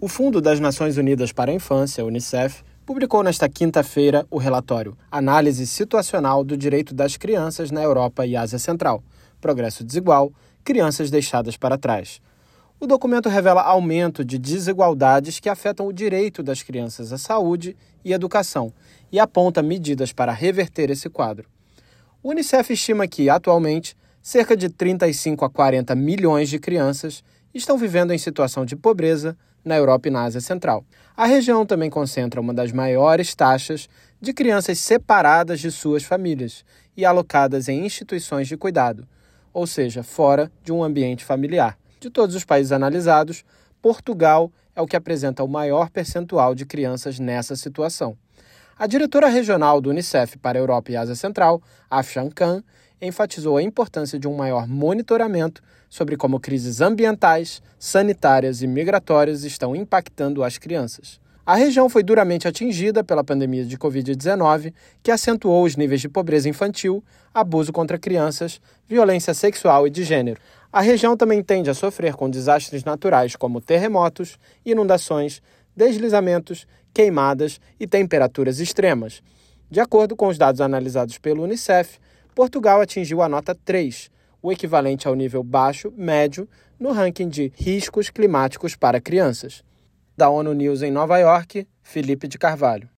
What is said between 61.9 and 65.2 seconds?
duramente atingida pela pandemia de Covid-19, que